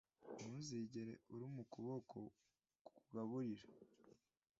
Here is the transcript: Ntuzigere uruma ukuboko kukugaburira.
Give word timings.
Ntuzigere 0.37 1.13
uruma 1.33 1.59
ukuboko 1.65 2.19
kukugaburira. 2.85 3.65